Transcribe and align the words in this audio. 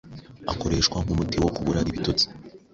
akoreshwa 0.51 0.97
nkumuti 1.03 1.37
wo 1.43 1.49
kubura 1.55 1.79
ibitotsi. 1.91 2.25